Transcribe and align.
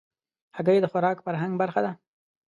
هګۍ 0.57 0.77
د 0.81 0.85
خوراک 0.91 1.17
فرهنګ 1.25 1.53
برخه 1.61 1.81
ده. 1.85 1.91